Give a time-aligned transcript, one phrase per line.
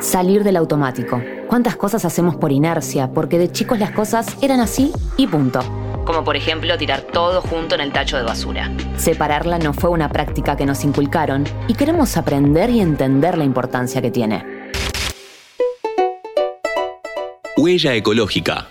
[0.00, 1.22] Salir del automático.
[1.48, 3.10] ¿Cuántas cosas hacemos por inercia?
[3.12, 5.60] Porque de chicos las cosas eran así y punto.
[6.04, 8.70] Como por ejemplo tirar todo junto en el tacho de basura.
[8.96, 14.02] Separarla no fue una práctica que nos inculcaron y queremos aprender y entender la importancia
[14.02, 14.44] que tiene.
[17.56, 18.68] Huella ecológica.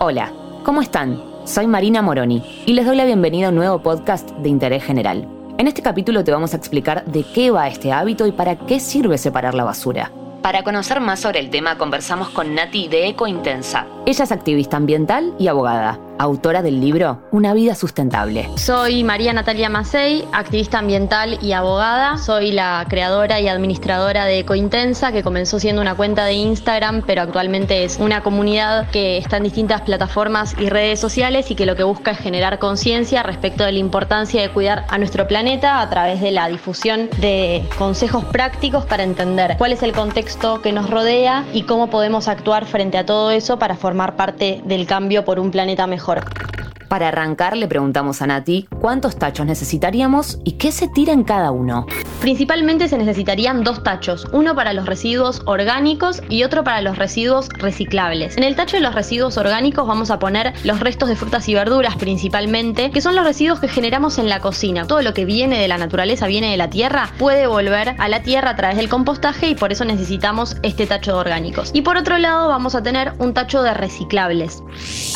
[0.00, 0.32] Hola,
[0.64, 1.20] ¿cómo están?
[1.44, 5.37] Soy Marina Moroni y les doy la bienvenida a un nuevo podcast de interés general.
[5.58, 8.78] En este capítulo te vamos a explicar de qué va este hábito y para qué
[8.78, 10.12] sirve separar la basura.
[10.40, 13.84] Para conocer más sobre el tema conversamos con Nati de Eco Intensa.
[14.06, 18.48] Ella es activista ambiental y abogada autora del libro Una vida sustentable.
[18.56, 22.18] Soy María Natalia Macei, activista ambiental y abogada.
[22.18, 27.22] Soy la creadora y administradora de Ecointensa, que comenzó siendo una cuenta de Instagram, pero
[27.22, 31.76] actualmente es una comunidad que está en distintas plataformas y redes sociales y que lo
[31.76, 35.88] que busca es generar conciencia respecto de la importancia de cuidar a nuestro planeta a
[35.88, 40.90] través de la difusión de consejos prácticos para entender cuál es el contexto que nos
[40.90, 45.38] rodea y cómo podemos actuar frente a todo eso para formar parte del cambio por
[45.38, 46.57] un planeta mejor mejor.
[46.88, 51.50] Para arrancar le preguntamos a Nati cuántos tachos necesitaríamos y qué se tira en cada
[51.50, 51.86] uno.
[52.20, 57.48] Principalmente se necesitarían dos tachos, uno para los residuos orgánicos y otro para los residuos
[57.50, 58.36] reciclables.
[58.36, 61.54] En el tacho de los residuos orgánicos vamos a poner los restos de frutas y
[61.54, 64.86] verduras principalmente, que son los residuos que generamos en la cocina.
[64.86, 68.22] Todo lo que viene de la naturaleza, viene de la tierra, puede volver a la
[68.22, 71.70] tierra a través del compostaje y por eso necesitamos este tacho de orgánicos.
[71.74, 74.62] Y por otro lado vamos a tener un tacho de reciclables.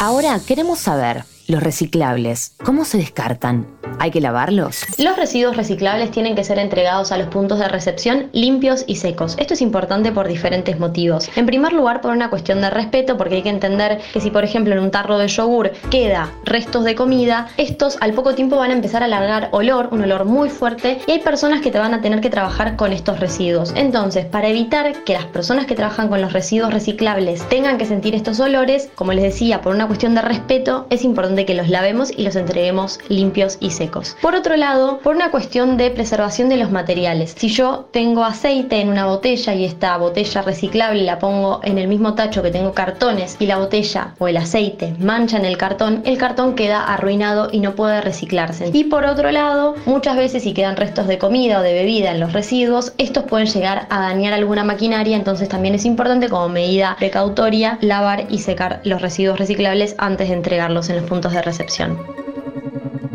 [0.00, 3.66] Ahora queremos saber, los reciclables, ¿cómo se descartan?
[3.98, 4.84] ¿Hay que lavarlos?
[4.98, 9.36] Los residuos reciclables tienen que ser entregados a los puntos de recepción limpios y secos.
[9.38, 11.28] Esto es importante por diferentes motivos.
[11.36, 14.44] En primer lugar, por una cuestión de respeto, porque hay que entender que si, por
[14.44, 18.70] ejemplo, en un tarro de yogur queda restos de comida, estos al poco tiempo van
[18.70, 21.94] a empezar a largar olor, un olor muy fuerte, y hay personas que te van
[21.94, 23.72] a tener que trabajar con estos residuos.
[23.76, 28.14] Entonces, para evitar que las personas que trabajan con los residuos reciclables tengan que sentir
[28.14, 32.10] estos olores, como les decía, por una cuestión de respeto, es importante que los lavemos
[32.10, 34.16] y los entreguemos limpios y secos.
[34.20, 37.34] Por otro lado, por una cuestión de preservación de los materiales.
[37.36, 41.88] Si yo tengo aceite en una botella y esta botella reciclable la pongo en el
[41.88, 46.02] mismo tacho que tengo cartones y la botella o el aceite mancha en el cartón,
[46.04, 48.70] el cartón queda arruinado y no puede reciclarse.
[48.72, 52.20] Y por otro lado, muchas veces si quedan restos de comida o de bebida en
[52.20, 56.96] los residuos, estos pueden llegar a dañar alguna maquinaria, entonces también es importante como medida
[56.98, 61.98] precautoria lavar y secar los residuos reciclables antes de entregarlos en los puntos de recepción.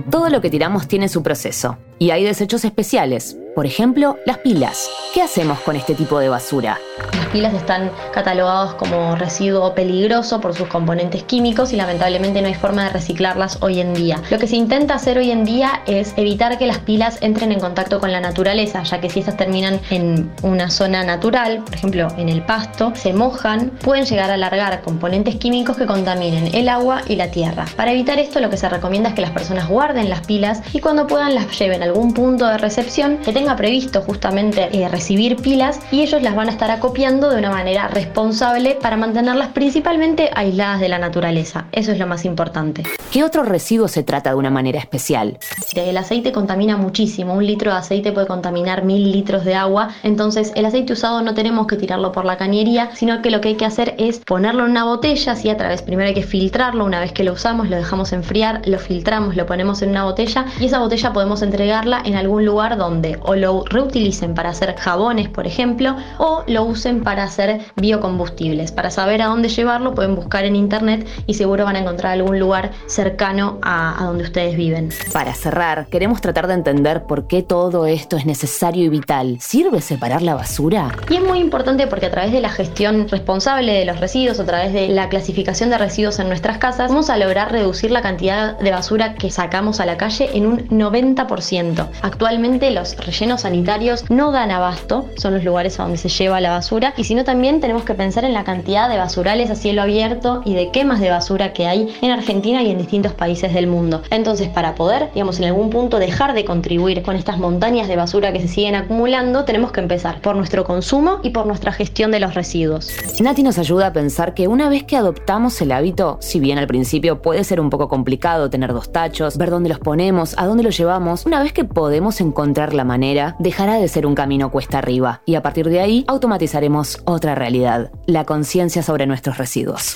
[0.09, 4.87] Todo lo que tiramos tiene su proceso y hay desechos especiales, por ejemplo, las pilas.
[5.15, 6.77] ¿Qué hacemos con este tipo de basura?
[7.11, 12.53] Las pilas están catalogadas como residuo peligroso por sus componentes químicos y lamentablemente no hay
[12.53, 14.21] forma de reciclarlas hoy en día.
[14.29, 17.59] Lo que se intenta hacer hoy en día es evitar que las pilas entren en
[17.59, 22.09] contacto con la naturaleza, ya que si estas terminan en una zona natural, por ejemplo
[22.15, 27.01] en el pasto, se mojan, pueden llegar a largar componentes químicos que contaminen el agua
[27.07, 27.65] y la tierra.
[27.75, 30.79] Para evitar esto lo que se recomienda es que las personas guarden las pilas y
[30.79, 35.37] cuando puedan las lleven a algún punto de recepción que tenga previsto justamente eh, recibir
[35.37, 40.29] pilas y ellos las van a estar acopiando de una manera responsable para mantenerlas principalmente
[40.33, 41.65] aisladas de la naturaleza.
[41.71, 42.83] Eso es lo más importante.
[43.11, 45.37] ¿Qué otro residuo se trata de una manera especial?
[45.75, 47.33] El aceite contamina muchísimo.
[47.33, 49.89] Un litro de aceite puede contaminar mil litros de agua.
[50.03, 53.49] Entonces el aceite usado no tenemos que tirarlo por la cañería, sino que lo que
[53.49, 56.85] hay que hacer es ponerlo en una botella, así a través, primero hay que filtrarlo,
[56.85, 60.45] una vez que lo usamos lo dejamos enfriar, lo filtramos, lo ponemos en una botella
[60.59, 65.29] y esa botella podemos entregarla en algún lugar donde o lo reutilicen para hacer jabones,
[65.29, 68.71] por ejemplo, o lo usen para hacer biocombustibles.
[68.71, 72.39] Para saber a dónde llevarlo pueden buscar en internet y seguro van a encontrar algún
[72.39, 74.89] lugar cercano a, a donde ustedes viven.
[75.13, 79.37] Para cerrar, queremos tratar de entender por qué todo esto es necesario y vital.
[79.39, 80.95] ¿Sirve separar la basura?
[81.09, 84.45] Y es muy importante porque a través de la gestión responsable de los residuos, a
[84.45, 88.57] través de la clasificación de residuos en nuestras casas, vamos a lograr reducir la cantidad
[88.57, 91.87] de basura que sacamos a la calle en un 90%.
[92.01, 96.51] Actualmente los rellenos sanitarios no dan abasto, son los lugares a donde se lleva la
[96.51, 100.43] basura, y sino también tenemos que pensar en la cantidad de basurales a cielo abierto
[100.45, 104.03] y de quemas de basura que hay en Argentina y en distintos países del mundo.
[104.11, 108.31] Entonces, para poder, digamos, en algún punto dejar de contribuir con estas montañas de basura
[108.31, 112.19] que se siguen acumulando, tenemos que empezar por nuestro consumo y por nuestra gestión de
[112.19, 112.91] los residuos.
[113.19, 116.67] Nati nos ayuda a pensar que una vez que adoptamos el hábito, si bien al
[116.67, 120.61] principio puede ser un poco complicado tener dos tachos, ver dónde los ponemos, a dónde
[120.61, 123.06] los llevamos, una vez que podemos encontrar la manera
[123.39, 127.91] dejará de ser un camino cuesta arriba y a partir de ahí automatizaremos otra realidad,
[128.05, 129.95] la conciencia sobre nuestros residuos.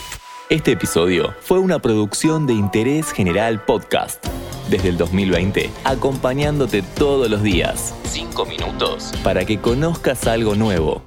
[0.50, 4.26] Este episodio fue una producción de Interés General Podcast.
[4.70, 7.94] Desde el 2020, acompañándote todos los días.
[8.04, 9.14] Cinco minutos.
[9.24, 11.04] Para que conozcas algo nuevo.